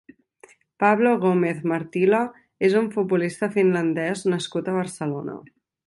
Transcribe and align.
Pablo 0.83 1.11
Gomez-Marttila 1.25 2.23
és 2.71 2.79
un 2.83 2.91
futbolista 2.97 3.53
finlandès 3.59 4.29
nascut 4.35 4.73
a 4.73 4.79
Barcelona. 4.83 5.39